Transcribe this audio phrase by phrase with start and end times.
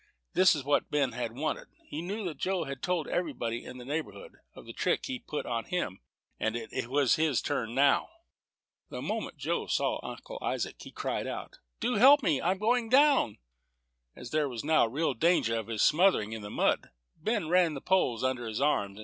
[0.33, 1.67] This was just what Ben wanted.
[1.85, 5.45] He knew that Joe had told everybody in the neighborhood of the trick he put
[5.45, 5.99] on him,
[6.39, 8.09] and it was his turn now.
[8.89, 13.37] The moment Joe saw Uncle Isaac, he cried out, "Do help me; I'm going down."
[14.15, 17.79] As there was now real danger of his smothering in the mud, Ben ran the
[17.79, 18.99] poles under his arms.